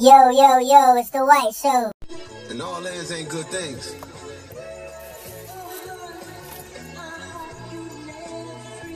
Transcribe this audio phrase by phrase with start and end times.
[0.00, 1.92] Yo, yo, yo, it's the White Show.
[2.48, 3.94] And all lands ain't good things.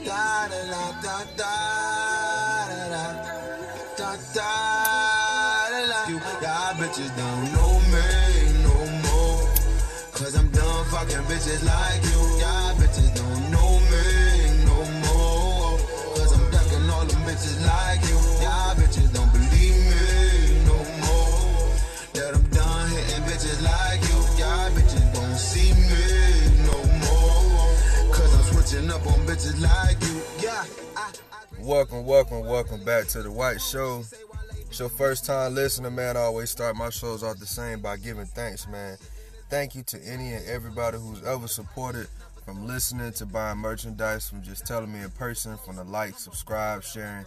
[0.03, 1.53] Da da da da da
[2.65, 3.05] da da
[3.95, 4.49] da da
[5.85, 8.09] da You y'all bitches don't know me
[8.65, 9.45] no more.
[10.11, 12.04] Cause I'm done fucking bitches like
[29.35, 30.21] like you.
[31.59, 34.01] Welcome, welcome, welcome back to the White Show.
[34.61, 36.15] It's your first time listening, man.
[36.15, 38.97] I always start my shows off the same by giving thanks, man.
[39.49, 42.07] Thank you to any and everybody who's ever supported,
[42.45, 46.83] from listening to buying merchandise, from just telling me in person, from the like, subscribe,
[46.83, 47.25] sharing.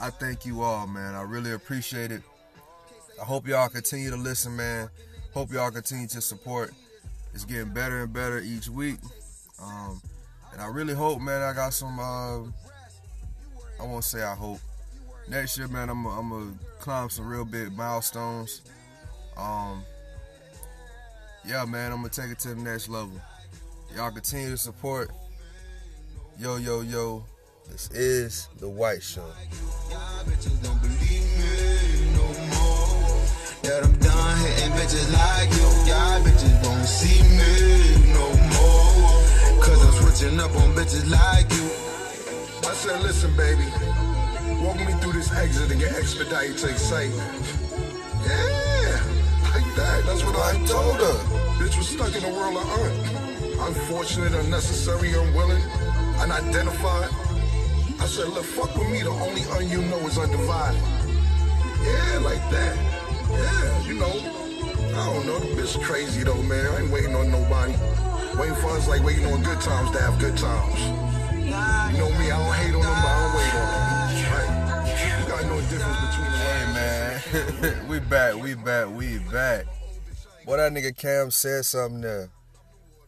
[0.00, 1.14] I thank you all, man.
[1.14, 2.22] I really appreciate it.
[3.22, 4.90] I hope y'all continue to listen, man.
[5.34, 6.72] Hope y'all continue to support.
[7.32, 8.98] It's getting better and better each week.
[9.62, 10.02] Um,
[10.52, 11.98] and I really hope, man, I got some.
[11.98, 12.42] Uh,
[13.80, 14.60] I won't say I hope.
[15.28, 18.62] Next year, man, I'm gonna climb some real big milestones.
[19.36, 19.84] Um,
[21.44, 23.12] yeah, man, I'm gonna take it to the next level.
[23.96, 25.10] Y'all continue to support.
[26.38, 27.24] Yo, yo, yo.
[27.70, 29.24] This is the White Show.
[33.62, 35.92] That I'm done hitting bitches like you.
[35.92, 38.09] Y'all bitches don't see me
[40.20, 41.64] up on bitches like you.
[42.68, 43.64] I said, listen, baby,
[44.62, 47.22] walk me through this exit and get expedited to excitement.
[48.28, 49.00] Yeah,
[49.54, 50.02] like that.
[50.04, 51.16] That's what I told her.
[51.56, 53.68] Bitch was stuck in a world of un.
[53.68, 55.62] Unfortunate, unnecessary, unwilling,
[56.20, 57.08] unidentified.
[57.98, 59.00] I said, look, fuck with me.
[59.00, 60.82] The only un you know is undivided.
[61.80, 62.76] Yeah, like that.
[63.30, 64.12] Yeah, you know.
[65.00, 65.38] I don't know.
[65.38, 66.66] The bitch crazy though, man.
[66.66, 67.72] I ain't waiting on nobody.
[68.38, 70.80] Waiting for us like waiting on good times to have good times.
[71.40, 73.90] You know me, I don't hate on them, but I don't wait on them.
[74.30, 74.50] Right?
[75.42, 79.66] You know the difference between the Hey man, we back, we back, we back.
[80.44, 82.30] Boy, that nigga Cam said something there.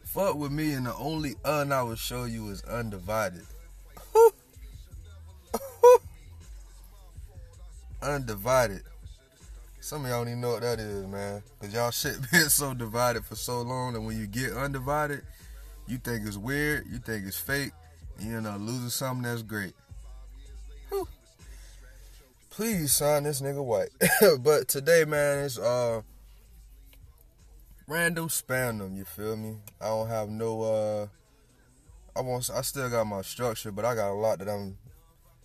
[0.03, 3.45] Fuck with me, and the only un I will show you is undivided.
[8.01, 8.83] undivided.
[9.83, 11.43] Some of y'all don't even know what that is, man.
[11.59, 15.23] Cause y'all shit been so divided for so long that when you get undivided,
[15.87, 17.73] you think it's weird, you think it's fake,
[18.17, 19.73] and you end up losing something that's great.
[20.87, 21.05] Whew.
[22.49, 23.89] Please sign this nigga white.
[24.39, 26.01] but today, man, it's uh
[27.85, 29.57] random spam you feel me?
[29.81, 31.07] I don't have no uh
[32.15, 34.77] I want I still got my structure, but I got a lot that I'm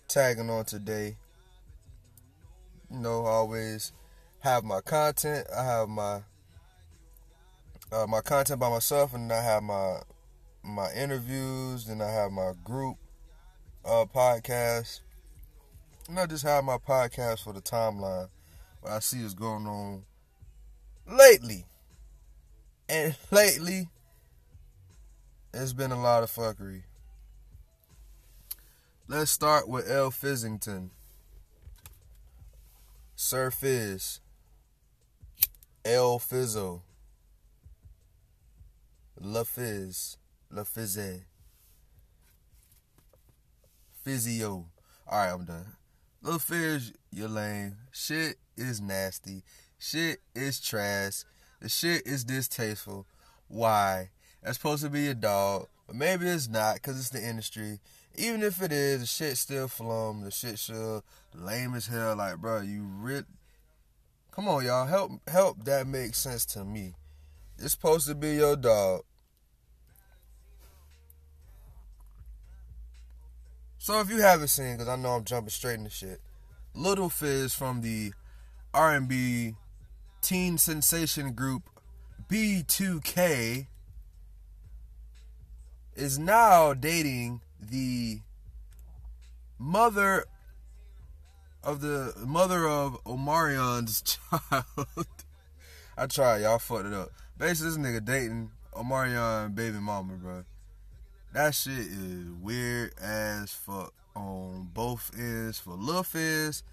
[0.07, 1.17] tagging on today.
[2.89, 3.91] You know, always
[4.39, 5.47] have my content.
[5.55, 6.21] I have my
[7.91, 9.99] uh, my content by myself, and I have my
[10.63, 11.85] my interviews.
[11.85, 12.97] Then I have my group
[13.85, 15.01] uh, podcast.
[16.07, 18.29] And I just have my podcast for the timeline.
[18.81, 20.03] What I see is going on
[21.07, 21.65] lately,
[22.87, 23.89] and lately,
[25.53, 26.83] it's been a lot of fuckery.
[29.07, 30.11] Let's start with L.
[30.11, 30.91] Fizzington.
[33.15, 34.21] Sir Fizz.
[35.89, 36.83] El Fizzle.
[39.19, 40.17] La Fizz.
[40.51, 41.23] La Fizze.
[44.03, 44.67] Physio.
[45.11, 45.65] Alright, I'm done.
[46.21, 47.75] Lil Fizz, you're lame.
[47.91, 49.41] Shit is nasty.
[49.79, 51.23] Shit is trash.
[51.59, 53.07] The shit is distasteful.
[53.47, 54.11] Why?
[54.43, 57.79] That's supposed to be a dog, but maybe it's not because it's the industry.
[58.15, 60.23] Even if it is, the shit still flum.
[60.23, 62.15] The shit still lame as hell.
[62.15, 63.23] Like, bro, you really.
[64.31, 64.85] Come on, y'all.
[64.85, 66.93] Help, help that make sense to me.
[67.57, 69.01] It's supposed to be your dog.
[73.77, 76.21] So if you haven't seen, because I know I'm jumping straight into shit,
[76.75, 78.13] Little Fizz from the
[78.73, 79.55] R&B
[80.21, 81.63] teen sensation group
[82.29, 83.67] B2K
[85.95, 88.19] is now dating the
[89.57, 90.25] mother
[91.63, 94.01] of the mother of Omarion's
[94.41, 95.07] child.
[95.97, 97.09] I tried, y'all fucked it up.
[97.37, 100.43] Basically, this nigga dating Omarion baby mama, bro.
[101.33, 106.63] That shit is weird as fuck on both ends for Lil Fizz.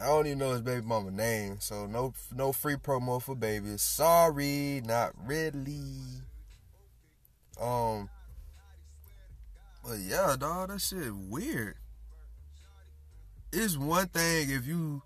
[0.00, 3.82] I don't even know his baby mama name, so no no free promo for babies.
[3.82, 6.22] Sorry, not really.
[7.60, 8.10] Um,
[9.82, 11.76] but yeah, dog, that shit weird.
[13.58, 15.00] It's one thing if you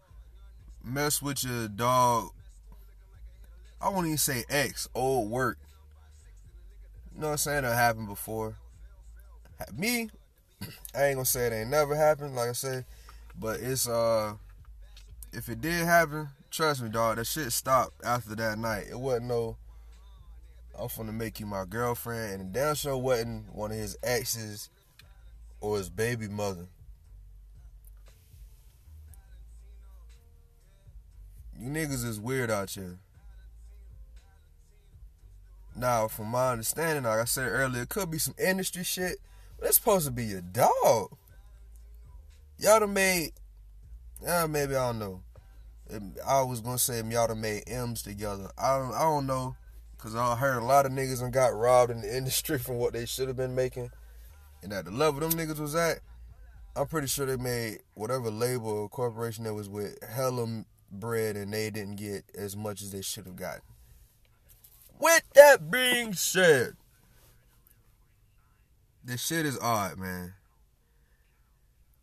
[0.82, 2.31] mess with your dog.
[3.81, 5.56] I won't even say ex, old work.
[7.14, 7.62] You know what I'm saying?
[7.62, 8.56] That happened before.
[9.73, 10.11] Me,
[10.97, 12.87] I ain't gonna say it ain't never happened, like I said,
[13.38, 14.35] but it's uh,
[15.32, 18.87] if it did happen, trust me, dog, that shit stopped after that night.
[18.91, 19.58] It wasn't no.
[20.76, 24.70] I'm gonna make you my girlfriend, and the damn show wasn't one of his exes
[25.61, 26.67] or his baby mother.
[31.60, 32.98] You niggas is weird out here.
[35.76, 39.18] Now, from my understanding, like I said earlier, it could be some industry shit,
[39.58, 41.16] but it's supposed to be your dog.
[42.58, 43.32] Y'all done made,
[44.22, 45.22] yeah, maybe I don't know.
[46.26, 48.50] I was gonna say y'all done made M's together.
[48.56, 49.54] I don't, I don't know,
[49.98, 52.94] cause I heard a lot of niggas and got robbed in the industry from what
[52.94, 53.90] they should have been making,
[54.62, 56.00] and at the level them niggas was at,
[56.74, 61.52] I'm pretty sure they made whatever label or corporation that was with hella bread, and
[61.52, 63.62] they didn't get as much as they should have gotten.
[64.98, 66.75] With that being said,
[69.04, 70.34] this shit is odd, man.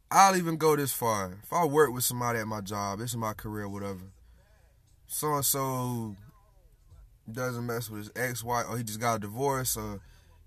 [0.10, 1.38] I'll even go this far.
[1.44, 4.12] If I work with somebody at my job, it's in my career, whatever.
[5.06, 6.16] So and so
[7.30, 10.00] doesn't mess with his ex-wife, or he just got a divorce, or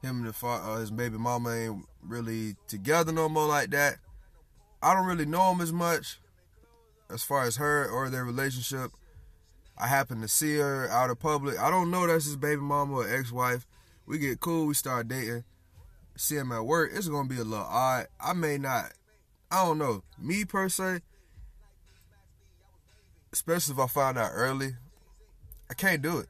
[0.03, 3.99] him and the his baby mama ain't really together no more like that.
[4.83, 6.19] I don't really know him as much
[7.13, 8.93] as far as her or their relationship.
[9.77, 11.59] I happen to see her out of public.
[11.59, 13.67] I don't know that's his baby mama or ex-wife.
[14.07, 15.45] We get cool, we start dating.
[16.17, 18.09] See him at work, it's gonna be a little odd.
[18.21, 18.93] I may not
[19.51, 20.05] I don't know.
[20.17, 21.01] Me per se,
[23.33, 24.77] especially if I find out early,
[25.69, 26.29] I can't do it.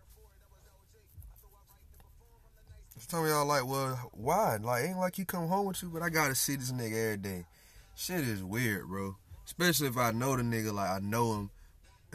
[3.08, 4.56] Some of y'all like, well, why?
[4.62, 7.16] Like, ain't like he come home with you, but I gotta see this nigga every
[7.16, 7.44] day.
[7.94, 9.16] Shit is weird, bro.
[9.50, 11.50] Especially if I know the nigga, like I know him.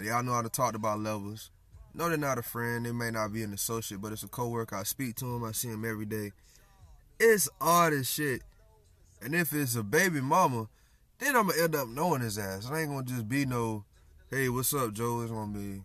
[0.01, 1.51] Y'all know how to talk about levels.
[1.93, 2.85] No, they're not a friend.
[2.85, 4.77] They may not be an associate, but it's a coworker.
[4.77, 5.43] I speak to him.
[5.43, 6.31] I see him every day.
[7.19, 8.41] It's all this shit.
[9.21, 10.69] And if it's a baby mama,
[11.19, 12.69] then I'm gonna end up knowing his ass.
[12.71, 13.83] I ain't gonna just be no,
[14.31, 15.19] hey, what's up, Joe?
[15.19, 15.81] It's gonna be,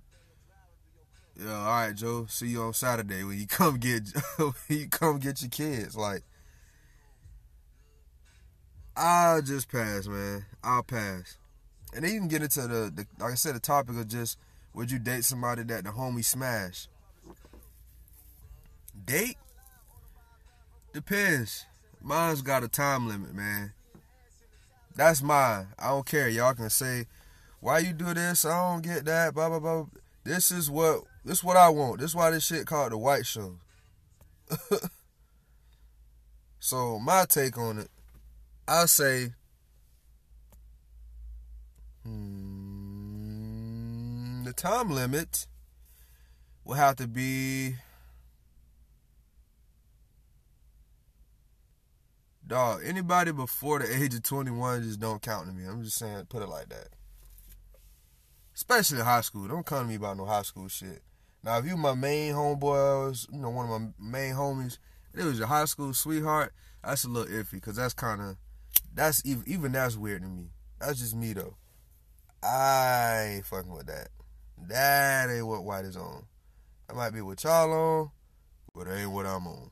[1.36, 2.26] yeah, all right, Joe.
[2.28, 4.02] See you on Saturday when you come get
[4.38, 5.96] when you come get your kids.
[5.96, 6.22] Like,
[8.96, 10.46] I'll just pass, man.
[10.62, 11.36] I'll pass.
[11.94, 14.38] And then you can get into the, the like I said, the topic of just
[14.74, 16.88] would you date somebody that the homie smash?
[19.04, 19.36] Date?
[20.92, 21.66] Depends.
[22.02, 23.72] Mine's got a time limit, man.
[24.94, 25.68] That's mine.
[25.78, 26.28] I don't care.
[26.28, 27.06] Y'all can say,
[27.60, 28.44] why you do this?
[28.44, 29.34] I don't get that.
[29.34, 29.86] Blah blah blah.
[30.24, 32.00] This is what this is what I want.
[32.00, 33.56] This is why this shit called the white show.
[36.58, 37.88] so my take on it,
[38.66, 39.32] I say,
[42.04, 43.64] hmm,
[44.44, 45.46] the time limit
[46.64, 47.76] will have to be
[52.50, 55.64] Dog, anybody before the age of 21 just don't count to me.
[55.68, 56.88] I'm just saying, put it like that.
[58.56, 59.46] Especially in high school.
[59.46, 61.00] Don't come to me about no high school shit.
[61.44, 64.78] Now, if you my main homeboy, you know, one of my main homies,
[65.14, 66.52] it was your high school sweetheart,
[66.82, 68.36] that's a little iffy, because that's kind of,
[68.92, 70.50] that's even, even that's weird to me.
[70.80, 71.54] That's just me, though.
[72.42, 74.08] I ain't fucking with that.
[74.68, 76.24] That ain't what white is on.
[76.88, 78.10] I might be what y'all on,
[78.74, 79.70] but it ain't what I'm on.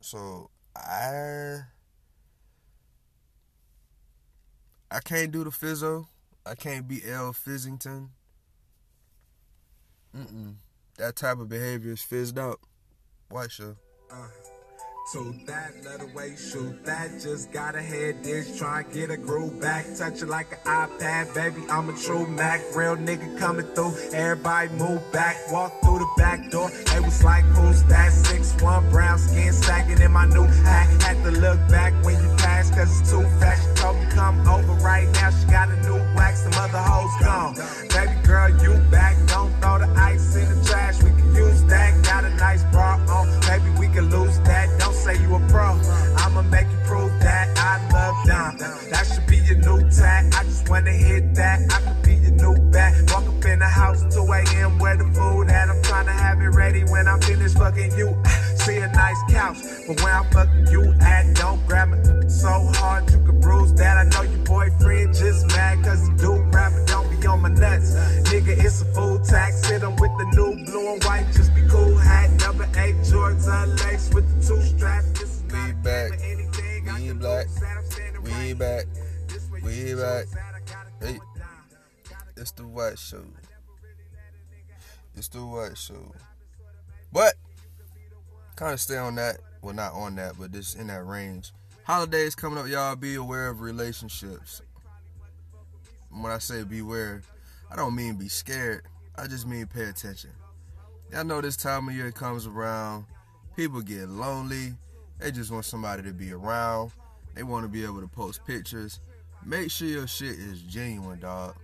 [0.00, 1.60] So, I
[4.90, 6.06] I can't do the fizzo.
[6.46, 8.08] I can't be L Fizzington.
[10.16, 10.54] Mm-mm.
[10.96, 12.60] That type of behavior is fizzed out.
[13.28, 13.76] White show.
[14.10, 14.28] Uh.
[15.10, 17.18] So that, let away, shoot that.
[17.18, 19.86] Just got a head dish, try and get a groove back.
[19.96, 21.62] Touch it like an iPad, baby.
[21.70, 22.60] I'm a true Mac.
[22.76, 23.96] Real nigga coming through.
[24.12, 26.68] Everybody move back, walk through the back door.
[26.92, 28.12] They was like, who's that?
[28.12, 31.02] Six one brown skin sagging in my new hat.
[31.02, 33.66] Had to look back when you pass, cause it's too fast.
[33.66, 35.30] She told me come over right now.
[35.30, 35.46] She
[60.70, 60.77] you
[88.78, 89.38] of stay on that.
[89.60, 91.52] Well, not on that, but just in that range.
[91.82, 92.94] Holidays coming up, y'all.
[92.94, 94.62] Be aware of relationships.
[96.10, 97.22] When I say beware,
[97.70, 98.84] I don't mean be scared.
[99.16, 100.30] I just mean pay attention.
[101.12, 103.06] Y'all know this time of year comes around.
[103.56, 104.74] People get lonely.
[105.18, 106.92] They just want somebody to be around.
[107.34, 109.00] They want to be able to post pictures.
[109.44, 111.56] Make sure your shit is genuine, dog.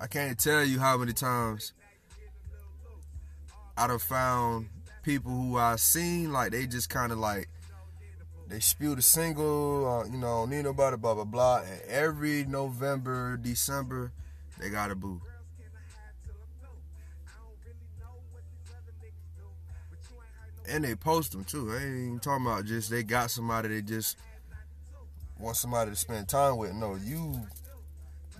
[0.00, 1.72] I can't tell you how many times
[3.76, 4.68] I'd have found
[5.02, 7.48] people who I seen like they just kind of like
[8.48, 11.62] they spewed a single, uh, you know, need nobody, blah blah blah.
[11.62, 14.12] And every November, December,
[14.58, 15.20] they got a boo.
[20.68, 21.72] And they post them too.
[21.72, 24.18] I ain't even talking about just they got somebody they just
[25.38, 26.72] want somebody to spend time with.
[26.72, 27.46] No, you,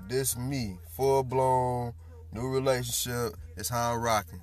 [0.09, 1.92] this me, full blown,
[2.33, 3.35] new relationship.
[3.57, 4.40] It's how I'm rocking.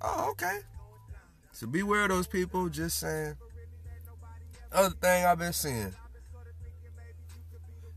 [0.00, 0.60] Oh, okay.
[1.58, 2.68] So beware of those people.
[2.68, 3.34] Just saying.
[4.70, 5.92] Other thing I've been seeing.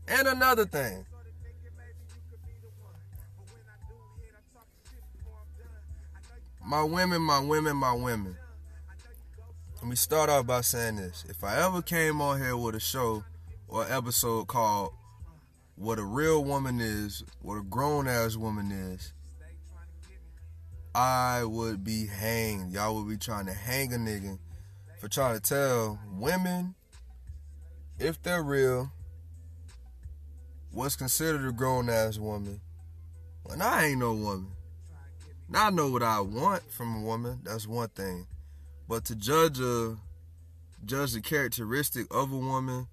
[0.08, 1.06] And another thing.
[6.66, 8.36] My women, my women, my women.
[9.76, 11.24] Let me start off by saying this.
[11.28, 13.22] If I ever came on here with a show
[13.68, 14.92] or episode called
[15.76, 19.12] What a Real Woman Is, What a Grown Ass Woman Is,
[20.94, 22.72] I would be hanged.
[22.72, 24.38] Y'all would be trying to hang a nigga
[24.98, 26.74] for trying to tell women,
[27.98, 28.92] if they're real,
[30.70, 32.60] what's considered a grown ass woman.
[33.44, 34.52] When I ain't no woman.
[35.48, 37.40] Now I know what I want from a woman.
[37.42, 38.26] That's one thing.
[38.88, 39.96] But to judge a
[40.84, 42.88] judge the characteristic of a woman,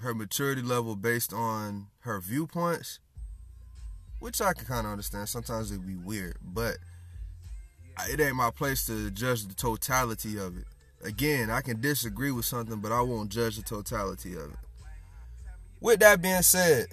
[0.00, 3.00] her maturity level based on her viewpoints,
[4.18, 5.28] which I can kind of understand.
[5.28, 6.78] Sometimes it'd be weird, but
[8.08, 10.64] it ain't my place to judge the totality of it.
[11.04, 14.58] Again, I can disagree with something, but I won't judge the totality of it.
[15.80, 16.86] With that being said,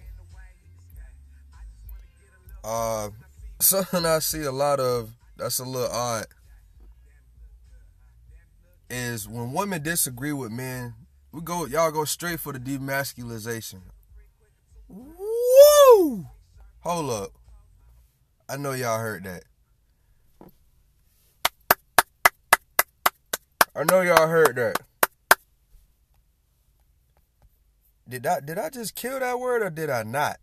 [2.64, 3.10] uh,
[3.60, 6.26] something I see a lot of that's a little odd
[8.90, 10.94] is when women disagree with men,
[11.32, 13.82] we go y'all go straight for the demasculization.
[14.88, 16.28] Woo!
[16.86, 17.32] Hold up.
[18.48, 19.44] I know y'all heard that.
[23.76, 24.78] I know y'all heard that.
[28.08, 30.38] Did I did I just kill that word or did I not?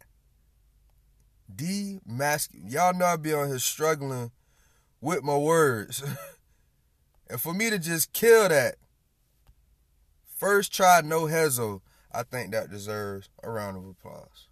[1.54, 2.72] Demasculate.
[2.72, 4.32] Y'all know I be on here struggling
[5.00, 6.02] with my words.
[7.30, 8.75] and for me to just kill that
[10.26, 11.82] first try, no hezo,
[12.12, 14.49] I think that deserves a round of applause.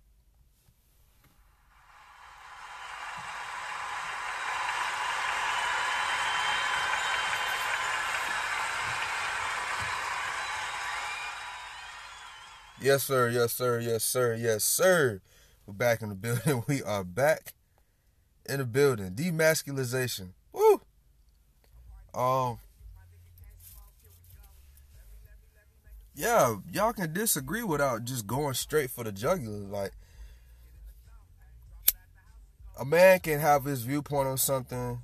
[12.83, 13.29] Yes, sir.
[13.29, 13.79] Yes, sir.
[13.79, 14.35] Yes, sir.
[14.35, 15.21] Yes, sir.
[15.67, 16.65] We're back in the building.
[16.67, 17.53] We are back
[18.47, 19.11] in the building.
[19.11, 20.31] Demasculization.
[20.53, 20.81] Woo.
[22.15, 22.59] Um.
[26.15, 29.59] Yeah, y'all can disagree without just going straight for the jugular.
[29.59, 29.93] Like,
[32.79, 35.01] a man can have his viewpoint on something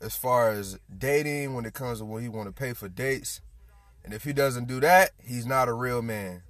[0.00, 3.40] as far as dating when it comes to what he want to pay for dates
[4.04, 6.42] and if he doesn't do that, he's not a real man.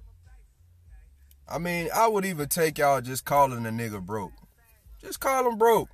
[1.47, 4.33] I mean, I would even take y'all just calling a nigga broke.
[5.01, 5.89] Just call him broke.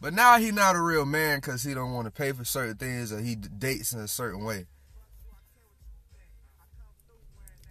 [0.00, 2.76] But now he not a real man because he don't want to pay for certain
[2.76, 4.66] things or he dates in a certain way.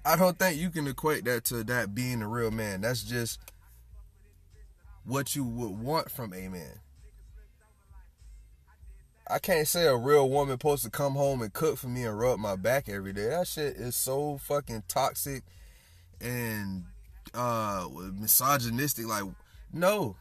[0.04, 2.82] I don't think you can equate that to that being a real man.
[2.82, 3.40] That's just
[5.04, 6.80] what you would want from a man.
[9.28, 12.18] I can't say a real woman supposed to come home and cook for me and
[12.18, 13.30] rub my back every day.
[13.30, 15.44] That shit is so fucking toxic
[16.22, 16.86] and
[17.34, 19.08] uh misogynistic.
[19.08, 19.24] Like,
[19.74, 20.16] no.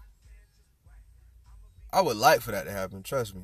[1.92, 3.42] I would like for that to happen, trust me.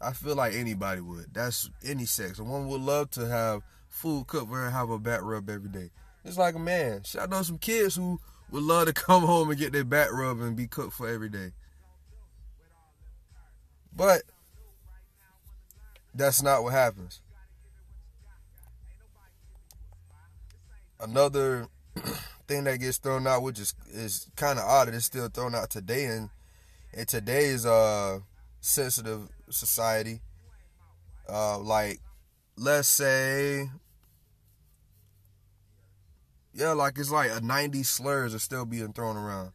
[0.00, 1.32] I feel like anybody would.
[1.32, 2.38] That's any sex.
[2.38, 5.48] A woman would love to have food cooked for her and have a back rub
[5.48, 5.90] every day.
[6.24, 7.02] It's like a man.
[7.20, 8.18] I know some kids who
[8.50, 11.28] would love to come home and get their back rub and be cooked for every
[11.28, 11.52] day.
[13.94, 14.22] But
[16.16, 17.20] that's not what happens.
[20.98, 21.68] Another
[22.48, 25.70] thing that gets thrown out, which is is kind of odd, it's still thrown out
[25.70, 26.30] today in
[26.92, 28.20] in today's uh
[28.60, 30.20] sensitive society.
[31.28, 32.00] Uh, like,
[32.56, 33.68] let's say
[36.56, 39.52] Yeah, like it's like a 90s slurs are still being thrown around.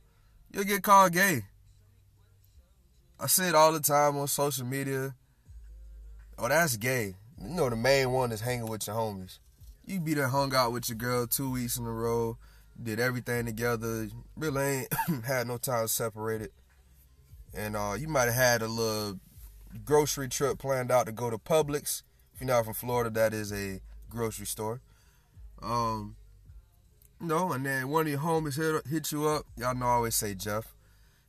[0.52, 1.46] You'll get called gay.
[3.20, 5.16] I see it all the time on social media.
[6.44, 7.14] Oh, that's gay.
[7.40, 9.38] You know the main one is hanging with your homies.
[9.86, 12.40] You be there hung out with your girl two weeks in a row,
[12.82, 14.08] did everything together.
[14.36, 14.94] Really ain't
[15.26, 16.50] had no time separated.
[17.54, 19.20] And uh, you might have had a little
[19.86, 22.02] grocery trip planned out to go to Publix.
[22.34, 23.80] If you're not from Florida, that is a
[24.10, 24.82] grocery store.
[25.62, 26.16] Um,
[27.20, 29.46] know, and then one of your homies hit, hit you up.
[29.58, 30.74] Y'all know I always say Jeff.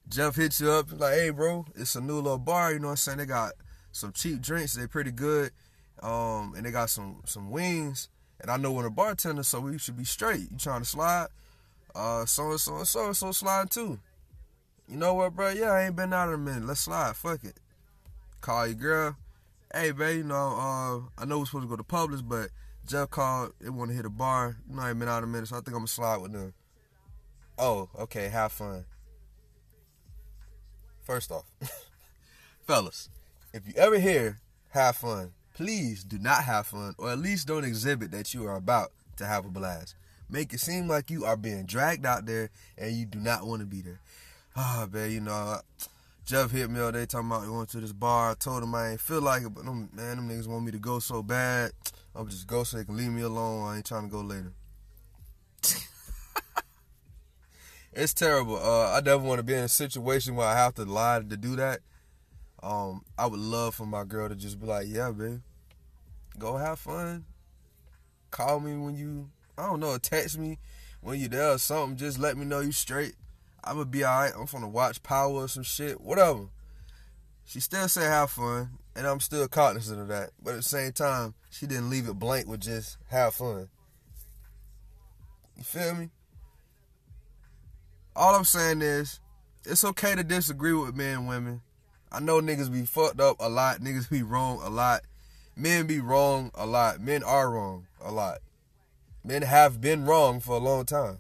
[0.09, 2.93] Jeff hits you up, like, hey, bro, it's a new little bar, you know what
[2.93, 3.19] I'm saying?
[3.19, 3.53] They got
[3.93, 5.53] some cheap drinks, they pretty good.
[6.03, 8.09] Um, and they got some some wings.
[8.41, 10.51] And I know when a bartender, so we should be straight.
[10.51, 11.29] You trying to slide?
[11.95, 14.01] Uh, so and so and so and so slide too.
[14.89, 15.51] You know what, bro?
[15.51, 16.67] Yeah, I ain't been out in a minute.
[16.67, 17.15] Let's slide.
[17.15, 17.59] Fuck it.
[18.41, 19.17] Call your girl.
[19.73, 22.51] Hey, babe, you know, uh, I know we're supposed to go to Publix, but
[22.87, 23.53] Jeff called.
[23.61, 24.57] They want to hit a bar.
[24.69, 26.17] You know, I ain't been out in a minute, so I think I'm gonna slide
[26.17, 26.53] with them.
[27.57, 28.29] Oh, okay.
[28.29, 28.85] Have fun.
[31.03, 31.45] First off,
[32.67, 33.09] fellas,
[33.53, 34.39] if you ever hear
[34.71, 38.57] have fun, please do not have fun, or at least don't exhibit that you are
[38.57, 39.95] about to have a blast.
[40.31, 43.61] Make it seem like you are being dragged out there and you do not want
[43.61, 44.01] to be there.
[44.57, 45.59] Ah, oh, man, you know,
[46.25, 48.31] Jeff hit me all day talking about going to this bar.
[48.31, 50.73] I told him I ain't feel like it, but them, man, them niggas want me
[50.73, 51.73] to go so bad.
[52.15, 53.69] I'm just go so they can leave me alone.
[53.69, 54.53] I ain't trying to go later.
[57.93, 58.57] it's terrible.
[58.57, 61.37] Uh, I never want to be in a situation where I have to lie to
[61.37, 61.81] do that.
[62.63, 65.41] Um, I would love for my girl to just be like, "Yeah, babe,
[66.39, 67.25] go have fun.
[68.31, 70.59] Call me when you, I don't know, text me
[71.01, 71.97] when you there or something.
[71.97, 73.17] Just let me know you straight.
[73.65, 74.33] I'm gonna be alright.
[74.37, 76.47] I'm gonna watch Power or some shit, whatever."
[77.45, 80.31] She still said have fun, and I'm still cognizant of that.
[80.41, 83.69] But at the same time, she didn't leave it blank with just have fun.
[85.57, 86.11] You feel me?
[88.15, 89.21] All I'm saying is,
[89.65, 91.63] it's okay to disagree with men and women.
[92.13, 93.81] I know niggas be fucked up a lot.
[93.81, 95.01] Niggas be wrong a lot.
[95.57, 97.01] Men be wrong a lot.
[97.01, 98.39] Men are wrong a lot.
[99.25, 101.19] Men have been wrong for a long time.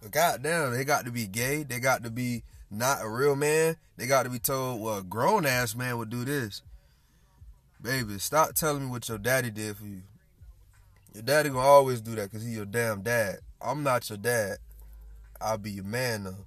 [0.00, 1.62] But goddamn, they got to be gay.
[1.62, 3.76] They got to be not a real man.
[3.96, 6.62] They got to be told, well, a grown ass man would do this.
[7.80, 10.02] Baby, stop telling me what your daddy did for you.
[11.14, 13.38] Your daddy gonna always do that because he your damn dad.
[13.60, 14.58] I'm not your dad.
[15.40, 16.46] I'll be your man though.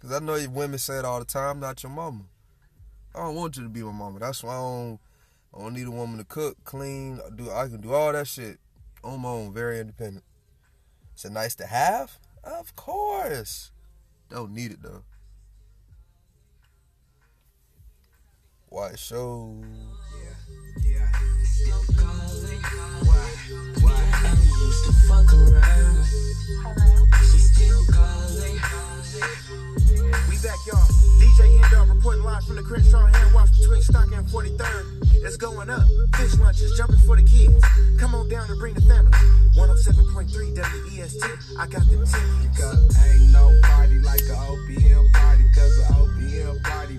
[0.00, 2.24] Cause I know you women say it all the time, not your mama.
[3.14, 4.18] I don't want you to be my mama.
[4.18, 4.98] That's why I don't
[5.54, 8.58] I don't need a woman to cook, clean, do I can do all that shit
[9.04, 10.24] on my own, very independent.
[11.16, 12.18] Is it nice to have?
[12.42, 13.72] Of course.
[14.30, 15.02] Don't need it though.
[18.68, 19.60] White show.
[20.82, 20.82] Yeah.
[20.82, 21.12] Yeah.
[21.42, 22.62] Still calling.
[23.02, 23.30] Why?
[23.82, 24.10] Why?
[30.40, 30.88] I used to fuck around.
[30.90, 31.20] She's still calling back, y'all.
[31.20, 35.24] DJ End reporting live from the Crenshaw hand wash between Stock and 43rd.
[35.24, 35.86] It's going up.
[36.16, 37.64] Fish lunches, jumping for the kids.
[37.98, 39.12] Come on down and bring the family.
[39.54, 41.24] 107.3 WEST.
[41.58, 42.96] I got the tickets.
[43.04, 45.44] Ain't no party like a OPM party.
[45.54, 46.98] Cause the OPM party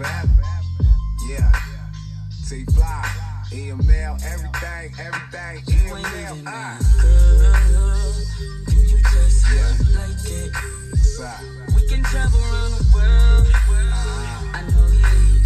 [0.00, 0.48] Lamar forever.
[1.28, 1.52] Yeah.
[2.48, 3.04] T Fly,
[3.52, 6.42] EML, everything, everything, EML.
[6.46, 6.78] Ah.
[7.00, 8.12] Girl,
[8.66, 9.72] do you just yeah.
[10.00, 10.50] like it?
[10.96, 11.44] Side.
[11.74, 13.46] We can travel around the world.
[13.46, 14.54] Uh-huh.
[14.54, 15.04] I know you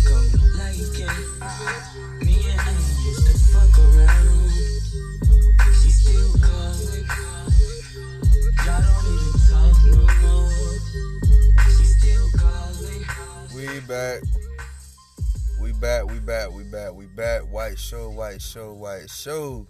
[0.09, 1.11] gon' like it.
[1.43, 2.25] Uh-huh.
[2.25, 2.71] Me and I
[3.05, 4.51] used to fuck around.
[5.83, 7.07] She still calling.
[8.65, 10.55] Y'all don't even talk no more.
[13.55, 13.81] We back.
[13.81, 14.21] We back,
[15.85, 17.43] we back, we back, we back.
[17.43, 19.67] White show, white show, white show.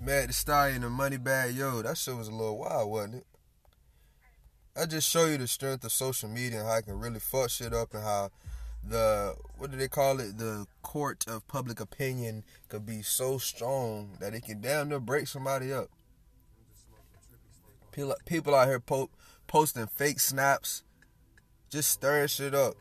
[0.00, 3.26] Mad the Stallion and the Moneybagg Yo, that shit was a little wild, wasn't it?
[4.76, 7.48] I just show you the strength of social media and how I can really fuck
[7.48, 8.30] shit up and how
[8.82, 10.38] the what do they call it?
[10.38, 15.28] The court of public opinion could be so strong that it can damn near break
[15.28, 15.90] somebody up.
[17.92, 19.10] People, people out here po-
[19.46, 20.82] posting fake snaps,
[21.70, 22.74] just stirring shit up.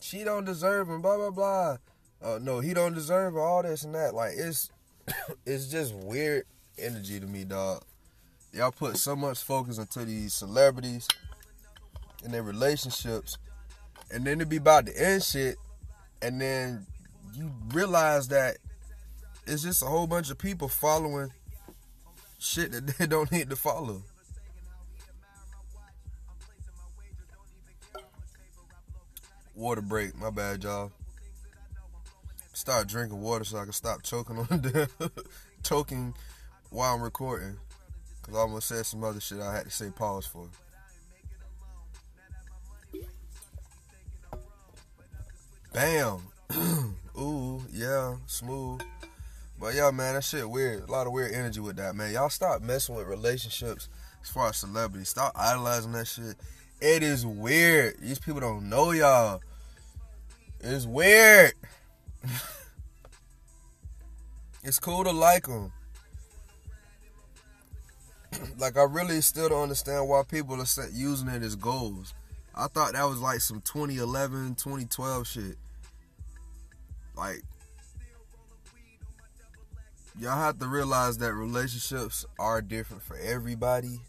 [0.00, 1.76] She don't deserve him, blah blah blah.
[2.22, 4.14] Uh, no, he don't deserve all this and that.
[4.14, 4.70] Like it's
[5.46, 6.44] it's just weird
[6.78, 7.82] energy to me, dog.
[8.52, 11.08] Y'all put so much focus into these celebrities
[12.22, 13.38] and their relationships,
[14.10, 15.56] and then it be about the end shit,
[16.22, 16.86] and then
[17.34, 18.58] you realize that
[19.46, 21.30] it's just a whole bunch of people following
[22.38, 24.02] shit that they don't need to follow.
[29.54, 30.90] Water break, my bad, y'all.
[32.52, 34.88] Start drinking water so I can stop choking on the
[35.62, 36.14] choking
[36.70, 37.56] while I'm recording.
[38.22, 40.48] Cause I almost said some other shit I had to say pause for.
[45.72, 46.20] Bam.
[47.18, 48.80] Ooh, yeah, smooth.
[49.60, 50.88] But yeah, man, that shit weird.
[50.88, 52.12] A lot of weird energy with that, man.
[52.12, 53.88] Y'all stop messing with relationships
[54.22, 55.08] as far as celebrities.
[55.08, 56.36] Stop idolizing that shit.
[56.80, 57.96] It is weird.
[58.00, 59.40] These people don't know y'all.
[60.60, 61.52] It's weird.
[64.62, 65.72] it's cool to like them.
[68.58, 72.14] like, I really still don't understand why people are using it as goals.
[72.54, 75.56] I thought that was like some 2011, 2012 shit.
[77.16, 77.42] Like,
[80.18, 84.00] y'all have to realize that relationships are different for everybody.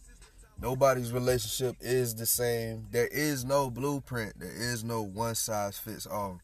[0.62, 2.88] Nobody's relationship is the same.
[2.92, 4.40] There is no blueprint.
[4.40, 6.40] There is no one size fits all.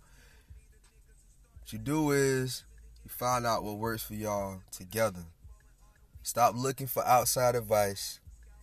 [1.60, 2.65] What you do is
[3.04, 5.21] you find out what works for y'all together.
[6.24, 8.19] Stop looking for outside advice,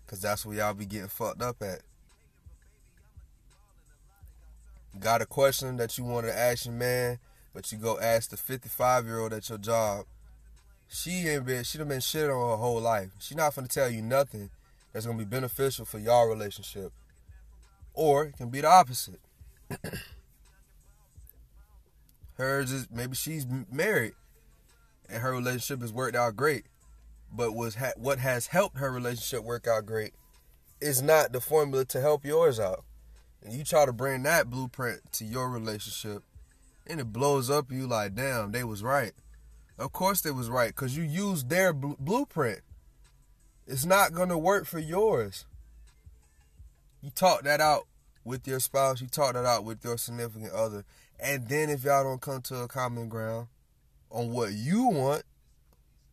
[0.07, 1.81] cause that's where y'all be getting fucked up at.
[5.01, 7.19] Got a question that you want to ask your man,
[7.55, 10.05] but you go ask the 55 year old at your job.
[10.89, 13.11] She ain't been, she done been shit on her whole life.
[13.19, 14.51] She not gonna tell you nothing
[14.92, 16.92] that's gonna be beneficial for y'all relationship.
[17.94, 19.20] Or it can be the opposite.
[22.35, 24.14] Hers is maybe she's married
[25.09, 26.64] and her relationship has worked out great.
[27.33, 30.12] But was ha- what has helped her relationship work out great
[30.81, 32.85] is not the formula to help yours out.
[33.42, 36.22] And you try to bring that blueprint to your relationship,
[36.87, 39.12] and it blows up you like, damn, they was right.
[39.79, 42.61] Of course they was right, cause you used their bl- blueprint.
[43.68, 45.44] It's not gonna work for yours.
[47.02, 47.87] You talk that out
[48.24, 49.02] with your spouse.
[49.02, 50.87] You talk that out with your significant other,
[51.20, 53.48] and then if y'all don't come to a common ground
[54.11, 55.22] on what you want,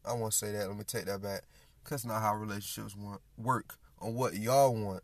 [0.04, 0.68] I won't say that.
[0.68, 1.44] Let me take that back.
[1.86, 2.96] Cause not how relationships
[3.38, 5.04] work on what y'all want.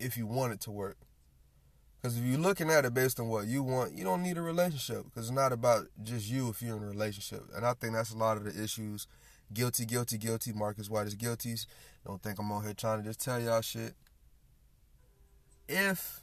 [0.00, 0.96] If you want it to work.
[2.00, 4.42] Because if you're looking at it based on what you want, you don't need a
[4.42, 5.04] relationship.
[5.04, 7.44] Because it's not about just you if you're in a relationship.
[7.54, 9.06] And I think that's a lot of the issues.
[9.52, 10.52] Guilty, guilty, guilty.
[10.52, 11.56] Marcus White is guilty.
[12.06, 13.94] Don't think I'm on here trying to just tell y'all shit.
[15.68, 16.22] If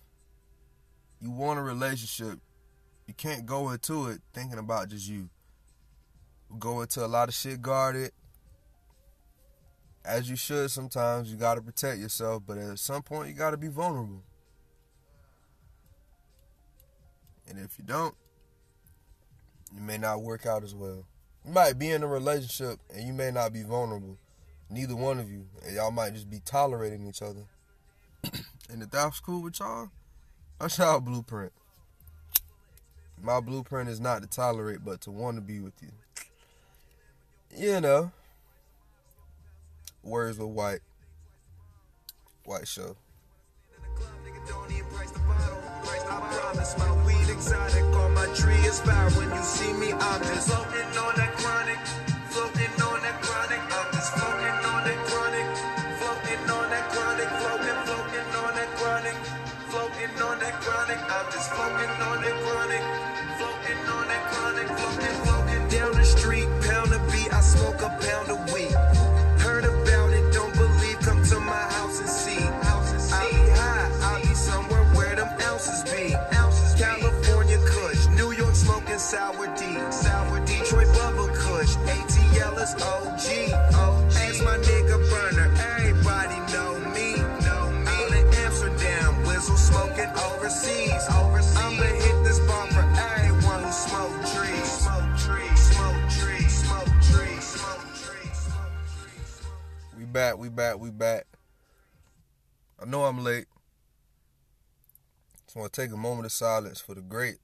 [1.19, 2.39] you want a relationship,
[3.05, 5.29] you can't go into it thinking about just you.
[6.57, 8.11] Go into a lot of shit guarded.
[10.05, 13.67] As you should sometimes, you gotta protect yourself, but at some point you gotta be
[13.67, 14.23] vulnerable.
[17.49, 18.15] And if you don't,
[19.75, 21.05] it may not work out as well.
[21.47, 24.17] You might be in a relationship and you may not be vulnerable.
[24.69, 25.45] Neither one of you.
[25.65, 27.43] And y'all might just be tolerating each other.
[28.69, 29.89] and if that's cool with y'all,
[30.59, 31.53] that's y'all blueprint.
[33.21, 35.89] My blueprint is not to tolerate, but to want to be with you.
[37.55, 38.11] You know.
[40.03, 40.81] Words with white.
[42.43, 42.97] White show.
[90.49, 91.57] Smoking overseas.
[91.57, 93.71] I'ma hit this bar for everyone who.
[93.71, 99.41] Smoke trees, smoke trees, smoke trees, smoke trees, smoke trees.
[99.97, 101.25] We back, we back, we back.
[102.81, 103.47] I know I'm late.
[105.45, 107.37] Just want to take a moment of silence for the great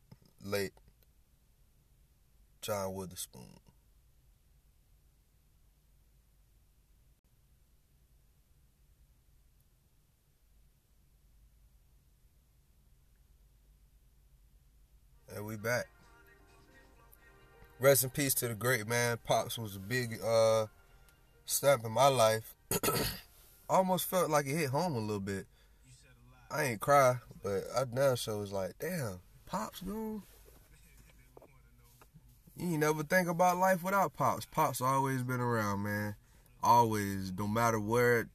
[0.43, 0.73] late
[2.61, 3.59] John Witherspoon.
[15.35, 15.85] And we back.
[17.79, 19.17] Rest in peace to the great man.
[19.25, 20.67] Pops was a big uh
[21.45, 22.55] step in my life.
[23.69, 25.45] almost felt like it hit home a little bit.
[26.51, 30.21] I ain't cry, but I now show was like, damn, pops gone.
[32.55, 34.45] you never think about life without Pops.
[34.45, 36.15] Pops always been around, man.
[36.61, 38.27] Always, no matter where it,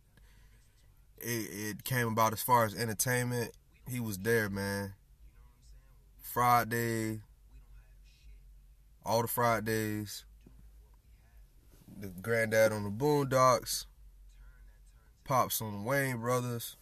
[1.19, 3.53] it, it came about as far as entertainment,
[3.89, 4.95] he was there, man.
[6.29, 7.23] Friday,
[9.03, 10.27] all the Fridays,
[11.99, 13.87] the granddad on the Boondocks,
[15.25, 16.77] Pops on the Wayans Brothers.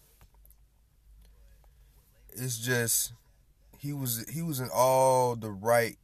[2.32, 3.12] It's just
[3.78, 5.96] he was he was in all the right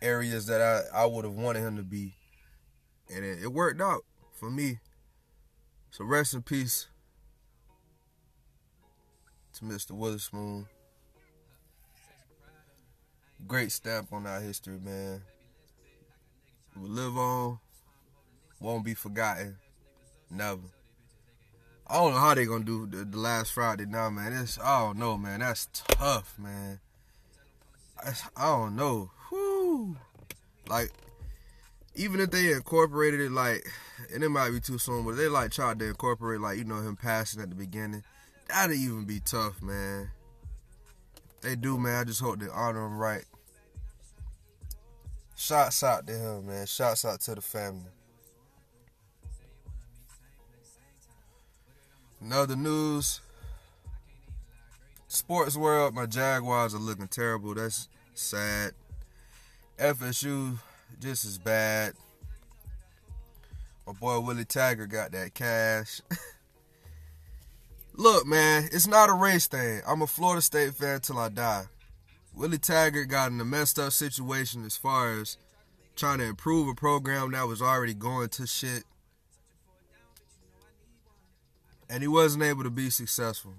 [0.00, 2.14] areas that I, I would have wanted him to be.
[3.12, 4.78] And it, it worked out for me.
[5.90, 6.86] So rest in peace
[9.54, 9.90] to Mr.
[9.90, 10.66] Witherspoon.
[13.46, 15.22] Great stamp on our history, man.
[16.80, 17.58] We live on,
[18.60, 19.56] won't be forgotten,
[20.30, 20.62] never.
[21.86, 24.32] I don't know how they gonna do the, the last Friday now, man.
[24.32, 25.40] It's I don't know, man.
[25.40, 26.80] That's tough, man.
[28.04, 29.10] I, I don't know.
[29.28, 29.96] Whew.
[30.68, 30.90] Like,
[31.94, 33.64] even if they incorporated it, like,
[34.12, 36.80] and it might be too soon, but they like tried to incorporate, like, you know,
[36.80, 38.02] him passing at the beginning.
[38.48, 40.10] That'd even be tough, man.
[41.42, 42.00] They do, man.
[42.00, 43.24] I just hope they honor him right.
[45.36, 46.66] Shots out to him, man.
[46.66, 47.90] Shots out to the family.
[52.20, 53.20] Another news.
[55.08, 57.54] Sports world, my Jaguars are looking terrible.
[57.54, 58.72] That's sad.
[59.78, 60.58] FSU
[61.00, 61.92] just as bad.
[63.86, 66.00] My boy Willie Taggart got that cash.
[67.94, 69.82] Look, man, it's not a race thing.
[69.86, 71.66] I'm a Florida State fan till I die.
[72.36, 75.38] Willie Taggart got in a messed up situation as far as
[75.96, 78.84] trying to improve a program that was already going to shit.
[81.88, 83.54] And he wasn't able to be successful.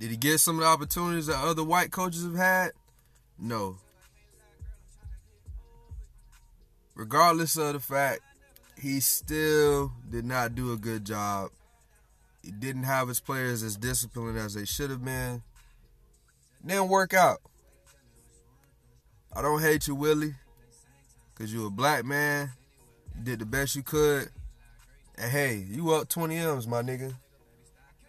[0.00, 2.72] Did he get some of the opportunities that other white coaches have had?
[3.38, 3.76] No.
[6.94, 8.22] Regardless of the fact,
[8.80, 11.50] he still did not do a good job.
[12.42, 15.42] He didn't have his players as disciplined as they should have been.
[16.66, 17.40] Didn't work out.
[19.36, 20.34] I don't hate you, Willie,
[21.34, 22.50] because you're a black man.
[23.16, 24.30] You did the best you could.
[25.16, 27.14] And hey, you up 20 M's, my nigga.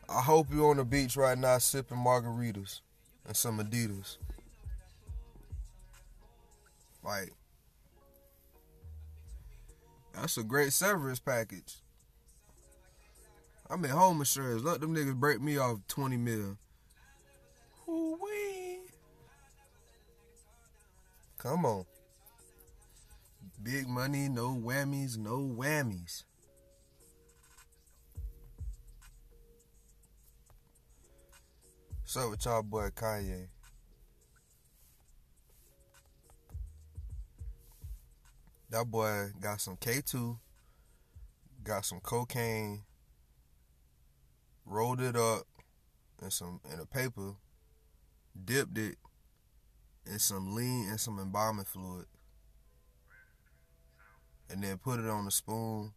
[0.08, 2.82] I hope you're on the beach right now sipping margaritas
[3.26, 4.18] and some Adidas.
[7.04, 7.32] Like,
[10.14, 11.76] that's a great severance package.
[13.70, 14.64] I'm at home insurance.
[14.64, 16.58] Let them niggas break me off 20 mil.
[21.46, 21.86] Come on.
[23.62, 26.24] Big money, no whammies, no whammies.
[32.18, 33.46] Up with y'all boy Kanye?
[38.72, 40.40] That boy got some K2,
[41.64, 42.82] got some cocaine,
[44.66, 45.44] rolled it up
[46.24, 47.34] in some in a paper,
[48.46, 48.98] dipped it
[50.06, 52.06] in some lean and some embalming fluid,
[54.50, 55.92] and then put it on a spoon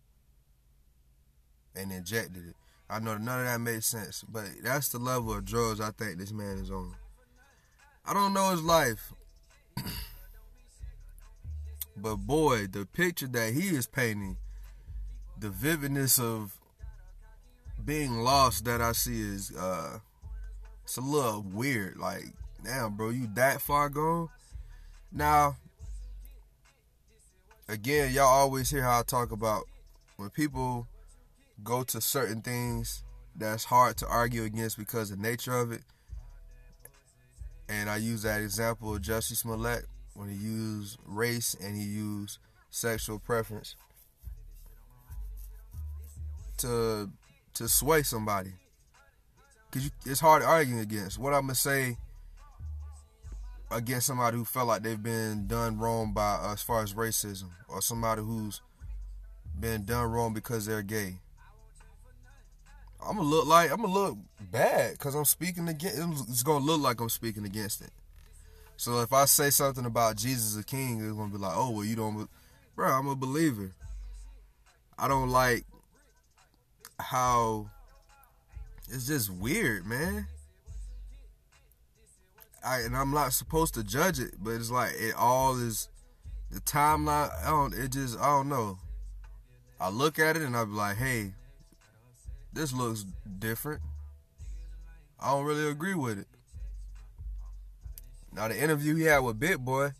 [1.76, 2.56] and injected it.
[2.90, 6.18] I know none of that made sense, but that's the level of drugs I think
[6.18, 6.94] this man is on.
[8.06, 9.12] I don't know his life.
[11.96, 14.38] but boy, the picture that he is painting,
[15.38, 16.58] the vividness of
[17.84, 19.98] being lost that I see is uh
[20.88, 21.98] it's a little weird.
[21.98, 22.32] Like,
[22.64, 24.28] damn, bro, you that far gone?
[25.12, 25.56] Now,
[27.68, 29.64] again, y'all always hear how I talk about
[30.16, 30.86] when people
[31.62, 33.02] go to certain things
[33.36, 35.82] that's hard to argue against because of the nature of it.
[37.68, 42.38] And I use that example of Jussie Smollett when he used race and he used
[42.70, 43.76] sexual preference
[46.58, 47.10] to
[47.54, 48.52] to sway somebody.
[49.70, 51.18] Cause it's hard argue against.
[51.18, 51.98] What I'm gonna say
[53.70, 57.50] against somebody who felt like they've been done wrong by uh, as far as racism,
[57.68, 58.60] or somebody who's
[59.58, 61.16] been done wrong because they're gay.
[63.00, 64.18] I'm gonna look like I'm gonna look
[64.50, 66.28] bad because I'm speaking against.
[66.28, 67.90] It's gonna look like I'm speaking against it.
[68.76, 71.84] So if I say something about Jesus Is King, it's gonna be like, oh well,
[71.84, 72.28] you don't,
[72.74, 72.88] bro.
[72.88, 73.72] I'm a believer.
[74.98, 75.64] I don't like
[76.98, 77.70] how
[78.88, 80.26] it's just weird, man.
[82.64, 85.88] I and I'm not supposed to judge it, but it's like it all is
[86.50, 87.30] the timeline.
[87.44, 87.74] I don't.
[87.74, 88.78] It just I don't know.
[89.80, 91.32] I look at it and I'm like, hey,
[92.52, 93.04] this looks
[93.38, 93.82] different.
[95.20, 96.26] I don't really agree with it.
[98.32, 99.92] Now the interview he had with Big Boy,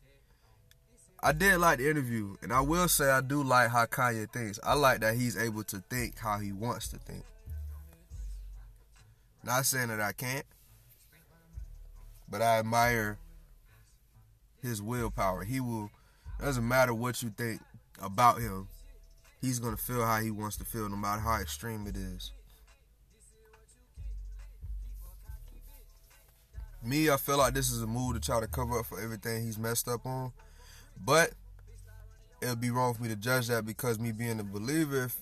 [1.20, 4.60] I did like the interview, and I will say I do like how Kanye thinks.
[4.62, 7.24] I like that he's able to think how he wants to think.
[9.42, 10.44] Not saying that I can't,
[12.30, 13.18] but I admire
[14.62, 15.44] his willpower.
[15.44, 15.90] He will.
[16.40, 17.60] Doesn't matter what you think
[18.00, 18.68] about him.
[19.40, 22.32] He's gonna feel how he wants to feel, no matter how extreme it is.
[26.82, 29.44] Me, I feel like this is a move to try to cover up for everything
[29.44, 30.32] he's messed up on.
[31.04, 31.32] But
[32.40, 35.16] it would be wrong for me to judge that because me being a believer, if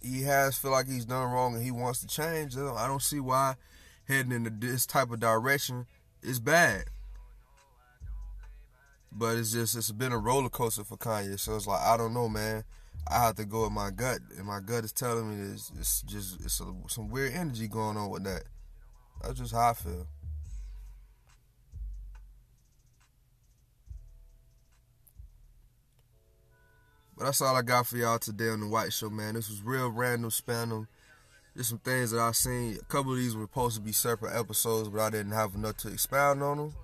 [0.00, 3.18] he has feel like he's done wrong and he wants to change, I don't see
[3.18, 3.56] why
[4.06, 5.86] heading into this type of direction
[6.22, 6.84] is bad.
[9.12, 12.14] But it's just it's been a roller coaster for Kanye, so it's like I don't
[12.14, 12.64] know, man.
[13.08, 16.02] I have to go with my gut, and my gut is telling me it's, it's
[16.02, 18.44] just it's a, some weird energy going on with that.
[19.22, 20.06] That's just how I feel.
[27.16, 29.34] But that's all I got for y'all today on the White Show, man.
[29.34, 30.86] This was real random, spandom.
[31.56, 32.78] Just some things that I've seen.
[32.80, 35.76] A couple of these were supposed to be separate episodes, but I didn't have enough
[35.78, 36.74] to expound on them.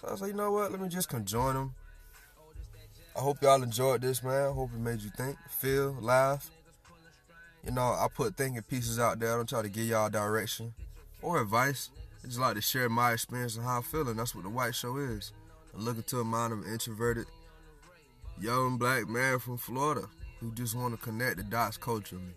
[0.00, 0.70] So I was like, you know what?
[0.70, 1.74] Let me just conjoin them.
[3.16, 4.48] I hope y'all enjoyed this, man.
[4.48, 6.50] I hope it made you think, feel, laugh.
[7.64, 9.32] You know, I put thinking pieces out there.
[9.32, 10.72] I don't try to give y'all direction
[11.22, 11.90] or advice.
[12.22, 14.16] I just like to share my experience and how I'm feeling.
[14.16, 15.32] that's what the White Show is.
[15.74, 17.26] I look into a mind of an introverted,
[18.40, 20.06] young black man from Florida
[20.40, 22.34] who just want to connect the dots culturally.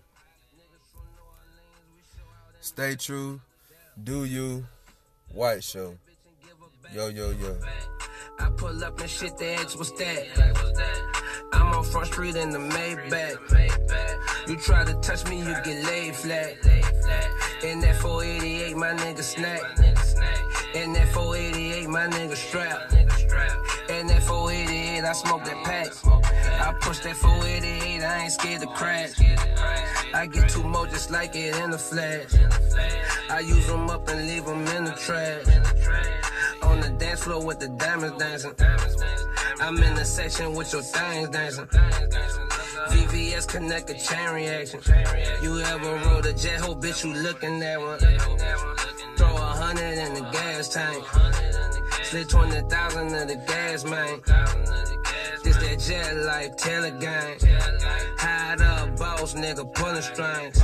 [2.64, 3.42] Stay true,
[4.06, 4.66] do you,
[5.34, 5.98] White Show.
[6.94, 7.58] Yo, yo, yo.
[8.40, 10.28] I pull up and shit, the edge was that.
[11.52, 14.48] I'm on Front Street in the Maybach.
[14.48, 16.54] You try to touch me, you get laid flat.
[17.66, 19.62] In that 488, my nigga snack.
[20.74, 22.94] In that 488, my nigga strap.
[23.90, 26.23] In that 488, I smoke that pack.
[26.64, 29.12] I push that 488, I ain't scared to crash.
[30.14, 32.34] I get two more just like it in the flash.
[33.30, 35.46] I use them up and leave them in the trash.
[36.64, 38.54] On the dance floor with the diamonds dancing.
[39.60, 41.68] I'm in the section with your things dancing.
[41.68, 44.80] VVS connect a chain reaction.
[45.42, 48.00] You ever rode a jet, whole bitch, you looking at one.
[49.18, 51.04] Throw a hundred in the gas tank.
[52.04, 55.03] Slid 20,000 in the gas, man.
[55.86, 57.38] Jet life, Taylor gang.
[58.18, 60.58] Hide up, boss nigga, pulling strings.